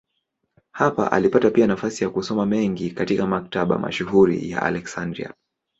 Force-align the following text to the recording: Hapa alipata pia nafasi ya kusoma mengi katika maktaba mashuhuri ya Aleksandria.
Hapa 0.71 1.11
alipata 1.11 1.49
pia 1.51 1.67
nafasi 1.67 2.03
ya 2.03 2.09
kusoma 2.09 2.45
mengi 2.45 2.89
katika 2.91 3.27
maktaba 3.27 3.77
mashuhuri 3.77 4.51
ya 4.51 4.61
Aleksandria. 4.63 5.33